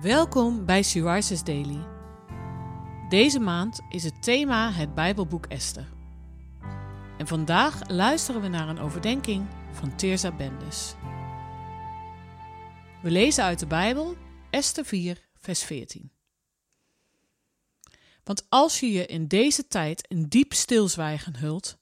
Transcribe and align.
Welkom 0.00 0.66
bij 0.66 0.82
Syriza's 0.82 1.44
Daily. 1.44 1.86
Deze 3.08 3.38
maand 3.38 3.80
is 3.88 4.04
het 4.04 4.22
thema 4.22 4.72
het 4.72 4.94
Bijbelboek 4.94 5.46
Esther. 5.46 5.92
En 7.18 7.26
vandaag 7.26 7.88
luisteren 7.88 8.40
we 8.40 8.48
naar 8.48 8.68
een 8.68 8.78
overdenking 8.78 9.48
van 9.72 9.96
Teerza 9.96 10.36
Bendes. 10.36 10.94
We 13.02 13.10
lezen 13.10 13.44
uit 13.44 13.58
de 13.58 13.66
Bijbel 13.66 14.16
Esther 14.50 14.84
4, 14.84 15.28
vers 15.34 15.62
14. 15.62 16.12
Want 18.24 18.46
als 18.48 18.80
je 18.80 18.92
je 18.92 19.06
in 19.06 19.26
deze 19.26 19.66
tijd 19.66 20.06
in 20.08 20.22
diep 20.28 20.52
stilzwijgen 20.52 21.36
hult, 21.36 21.78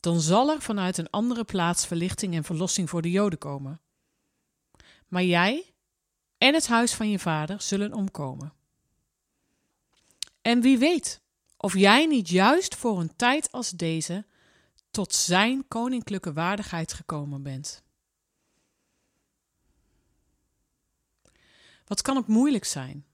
dan 0.00 0.20
zal 0.20 0.50
er 0.50 0.60
vanuit 0.60 0.98
een 0.98 1.10
andere 1.10 1.44
plaats 1.44 1.86
verlichting 1.86 2.34
en 2.34 2.44
verlossing 2.44 2.90
voor 2.90 3.02
de 3.02 3.10
Joden 3.10 3.38
komen. 3.38 3.80
Maar 5.06 5.24
jij 5.24 5.72
en 6.38 6.54
het 6.54 6.66
huis 6.66 6.94
van 6.94 7.10
je 7.10 7.18
vader 7.18 7.62
zullen 7.62 7.92
omkomen. 7.92 8.52
En 10.42 10.60
wie 10.60 10.78
weet 10.78 11.20
of 11.56 11.76
jij 11.76 12.06
niet 12.06 12.28
juist 12.28 12.74
voor 12.74 13.00
een 13.00 13.16
tijd 13.16 13.52
als 13.52 13.70
deze 13.70 14.26
tot 14.90 15.14
zijn 15.14 15.68
koninklijke 15.68 16.32
waardigheid 16.32 16.92
gekomen 16.92 17.42
bent. 17.42 17.82
Wat 21.86 22.02
kan 22.02 22.16
het 22.16 22.26
moeilijk 22.26 22.64
zijn 22.64 23.06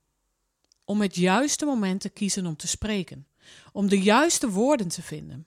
om 0.84 1.00
het 1.00 1.14
juiste 1.14 1.64
moment 1.64 2.00
te 2.00 2.09
kiezen 2.09 2.47
om 2.47 2.56
te 2.56 2.66
spreken, 2.66 3.27
om 3.72 3.88
de 3.88 4.02
juiste 4.02 4.50
woorden 4.50 4.88
te 4.88 5.02
vinden. 5.02 5.47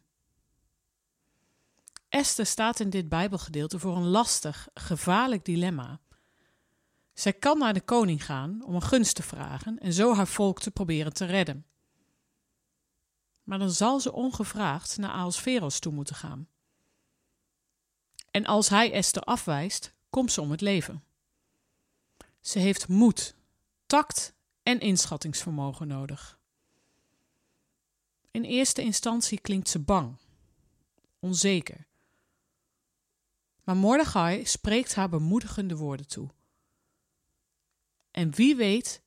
Esther 2.10 2.46
staat 2.46 2.80
in 2.80 2.90
dit 2.90 3.10
Bijbelgedeelte 3.10 3.80
voor 3.80 3.96
een 3.96 4.08
lastig, 4.08 4.68
gevaarlijk 4.74 5.46
dilemma. 5.46 6.00
Zij 7.18 7.34
kan 7.34 7.58
naar 7.58 7.74
de 7.74 7.82
koning 7.82 8.26
gaan 8.26 8.64
om 8.66 8.76
een 8.76 8.82
gunst 8.82 9.16
te 9.16 9.24
vragen 9.24 9.80
en 9.80 9.94
zo 9.94 10.16
haar 10.16 10.28
volk 10.28 10.60
te 10.60 10.72
proberen 10.72 11.14
te 11.14 11.26
redden. 11.26 11.66
Maar 13.44 13.60
dan 13.60 13.72
zal 13.72 14.00
ze 14.00 14.14
ongevraagd 14.14 14.98
naar 14.98 15.10
Ahasveros 15.10 15.80
toe 15.80 15.94
moeten 15.94 16.16
gaan. 16.16 16.48
En 18.32 18.46
als 18.46 18.70
hij 18.70 18.92
Esther 18.92 19.22
afwijst, 19.22 19.94
komt 20.10 20.32
ze 20.32 20.42
om 20.42 20.52
het 20.52 20.62
leven. 20.62 21.04
Ze 22.40 22.60
heeft 22.60 22.88
moed, 22.88 23.36
tact 23.86 24.34
en 24.64 24.80
inschattingsvermogen 24.80 25.88
nodig. 25.88 26.40
In 28.32 28.44
eerste 28.44 28.82
instantie 28.82 29.40
klinkt 29.40 29.70
ze 29.70 29.80
bang, 29.80 30.18
onzeker. 31.20 31.88
Maar 33.64 33.78
Mordechai 33.78 34.46
spreekt 34.46 34.96
haar 34.96 35.10
bemoedigende 35.10 35.76
woorden 35.76 36.08
toe. 36.08 36.30
En 38.18 38.32
wie 38.36 38.56
weet 38.56 39.02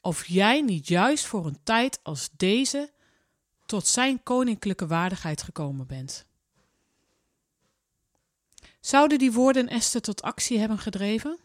of 0.00 0.26
jij 0.26 0.60
niet 0.60 0.88
juist 0.88 1.26
voor 1.26 1.46
een 1.46 1.62
tijd 1.62 2.00
als 2.02 2.28
deze 2.36 2.92
tot 3.66 3.86
zijn 3.86 4.22
koninklijke 4.22 4.86
waardigheid 4.86 5.42
gekomen 5.42 5.86
bent. 5.86 6.26
Zouden 8.80 9.18
die 9.18 9.32
woorden 9.32 9.68
Esther 9.68 10.00
tot 10.00 10.22
actie 10.22 10.58
hebben 10.58 10.78
gedreven? 10.78 11.38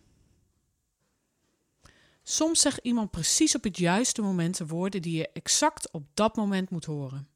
Soms 2.23 2.62
zegt 2.62 2.80
iemand 2.82 3.12
precies 3.12 3.56
op 3.56 3.64
het 3.64 3.78
juiste 3.78 4.22
moment 4.22 4.58
de 4.58 4.68
woorden 4.68 5.02
die 5.02 5.18
je 5.18 5.30
exact 5.32 5.92
op 5.92 6.04
dat 6.14 6.36
moment 6.36 6.70
moet 6.70 6.86
horen. 6.86 7.28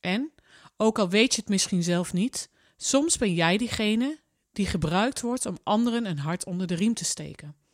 En, 0.00 0.32
ook 0.76 0.98
al 0.98 1.08
weet 1.08 1.34
je 1.34 1.40
het 1.40 1.50
misschien 1.50 1.82
zelf 1.82 2.12
niet, 2.12 2.50
soms 2.76 3.16
ben 3.16 3.34
jij 3.34 3.56
diegene 3.56 4.20
die 4.52 4.66
gebruikt 4.66 5.20
wordt 5.20 5.46
om 5.46 5.58
anderen 5.62 6.06
een 6.06 6.18
hart 6.18 6.44
onder 6.44 6.66
de 6.66 6.74
riem 6.74 6.94
te 6.94 7.04
steken 7.04 7.66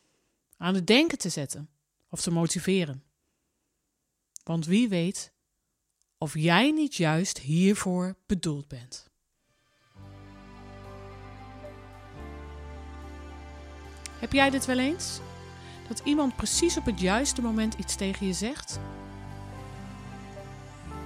aan 0.57 0.75
het 0.75 0.87
denken 0.87 1.17
te 1.17 1.29
zetten 1.29 1.69
of 2.09 2.21
te 2.21 2.31
motiveren. 2.31 3.03
Want 4.43 4.65
wie 4.65 4.89
weet 4.89 5.33
of 6.17 6.33
jij 6.33 6.71
niet 6.71 6.95
juist 6.95 7.37
hiervoor 7.37 8.15
bedoeld 8.25 8.67
bent. 8.67 9.09
Heb 14.19 14.33
jij 14.33 14.49
dit 14.49 14.65
wel 14.65 14.79
eens? 14.79 15.19
Dat 15.87 16.01
iemand 16.03 16.35
precies 16.35 16.77
op 16.77 16.85
het 16.85 16.99
juiste 16.99 17.41
moment 17.41 17.73
iets 17.73 17.95
tegen 17.95 18.27
je 18.27 18.33
zegt? 18.33 18.79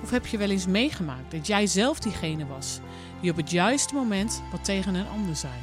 Of 0.04 0.10
heb 0.10 0.26
je 0.26 0.38
wel 0.38 0.50
eens 0.50 0.68
meegemaakt 0.68 1.32
dat 1.32 1.48
jij 1.48 1.68
zelf 1.68 2.00
diegene 2.00 2.46
was 2.46 2.80
die 3.22 3.32
op 3.32 3.38
het 3.38 3.52
juiste 3.52 3.94
moment 3.94 4.42
wat 4.52 4.64
tegen 4.64 4.96
een 4.96 5.08
ander 5.08 5.36
zei? 5.36 5.54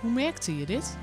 Hoe 0.00 0.10
merkte 0.10 0.56
je 0.56 0.66
dit? 0.66 0.96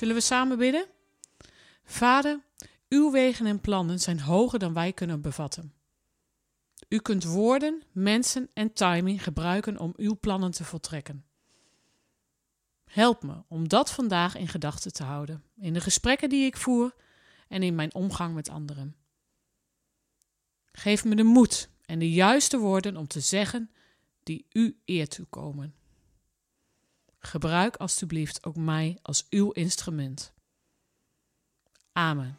Zullen 0.00 0.14
we 0.14 0.20
samen 0.20 0.58
bidden? 0.58 0.86
Vader, 1.84 2.40
uw 2.88 3.10
wegen 3.10 3.46
en 3.46 3.60
plannen 3.60 3.98
zijn 3.98 4.20
hoger 4.20 4.58
dan 4.58 4.72
wij 4.72 4.92
kunnen 4.92 5.20
bevatten. 5.20 5.74
U 6.88 6.98
kunt 6.98 7.24
woorden, 7.24 7.82
mensen 7.92 8.50
en 8.54 8.72
timing 8.72 9.22
gebruiken 9.22 9.78
om 9.78 9.92
uw 9.96 10.18
plannen 10.20 10.50
te 10.50 10.64
voltrekken. 10.64 11.24
Help 12.84 13.22
me 13.22 13.42
om 13.48 13.68
dat 13.68 13.90
vandaag 13.90 14.36
in 14.36 14.48
gedachten 14.48 14.92
te 14.92 15.02
houden, 15.02 15.44
in 15.56 15.72
de 15.72 15.80
gesprekken 15.80 16.28
die 16.28 16.44
ik 16.44 16.56
voer 16.56 16.94
en 17.48 17.62
in 17.62 17.74
mijn 17.74 17.94
omgang 17.94 18.34
met 18.34 18.48
anderen. 18.48 18.96
Geef 20.72 21.04
me 21.04 21.14
de 21.14 21.22
moed 21.22 21.70
en 21.84 21.98
de 21.98 22.10
juiste 22.10 22.58
woorden 22.58 22.96
om 22.96 23.06
te 23.06 23.20
zeggen 23.20 23.70
die 24.22 24.46
u 24.52 24.80
eer 24.84 25.08
toekomen. 25.08 25.74
Gebruik 27.22 27.76
alstublieft 27.76 28.46
ook 28.46 28.56
mij 28.56 28.98
als 29.02 29.26
uw 29.30 29.50
instrument. 29.50 30.32
Amen. 31.92 32.38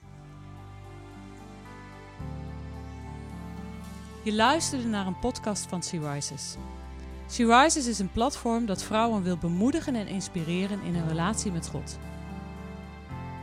Je 4.23 4.33
luisterde 4.33 4.87
naar 4.87 5.07
een 5.07 5.19
podcast 5.19 5.65
van 5.65 5.83
Sea 5.83 6.13
Rises. 6.13 6.55
Sea 7.27 7.61
Rises 7.61 7.87
is 7.87 7.99
een 7.99 8.11
platform 8.11 8.65
dat 8.65 8.83
vrouwen 8.83 9.23
wil 9.23 9.37
bemoedigen 9.37 9.95
en 9.95 10.07
inspireren 10.07 10.81
in 10.81 10.95
hun 10.95 11.07
relatie 11.07 11.51
met 11.51 11.67
God. 11.67 11.99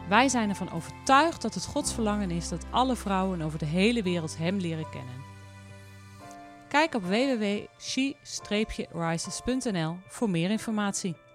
Wij 0.09 0.29
zijn 0.29 0.49
ervan 0.49 0.73
overtuigd 0.73 1.43
dat 1.43 1.55
het 1.55 1.65
Gods 1.65 1.93
verlangen 1.93 2.31
is 2.31 2.49
dat 2.49 2.67
alle 2.71 2.97
vrouwen 2.97 3.41
over 3.41 3.59
de 3.59 3.67
hele 3.67 4.03
wereld 4.03 4.39
Hem 4.39 4.57
leren 4.57 4.91
kennen. 4.91 5.15
Kijk 6.69 6.95
op 6.95 7.03
www.she-rises.nl 7.03 9.97
voor 10.09 10.31
meer 10.31 10.51
informatie. 10.51 11.27